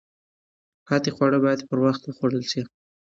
پاتې 0.87 1.09
خواړه 1.15 1.37
باید 1.45 1.67
پر 1.69 1.77
وخت 1.85 2.01
وخوړل 2.05 2.43
شي. 2.51 2.61